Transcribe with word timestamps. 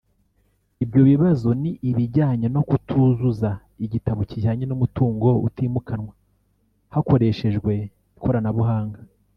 Ibyo 0.83 1.01
bibazo 1.09 1.47
ni 1.61 1.71
ibijyanye 1.89 2.47
no 2.55 2.61
kutuzuza 2.69 3.49
igitabo 3.85 4.19
kijyanye 4.29 4.65
n’umutungo 4.67 5.27
utimukanwa 5.47 6.13
hakoreshejwe 6.93 7.73
ikoranabuhanga 8.17 8.99